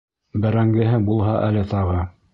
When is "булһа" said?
1.11-1.37